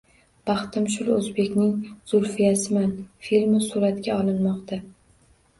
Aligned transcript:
“Baxtim 0.49 0.85
shul– 0.93 1.11
o‘zbekning 1.15 1.75
Zulfiyasiman” 2.13 2.97
filmi 3.29 3.63
suratga 3.69 4.17
olinmoqda 4.23 4.85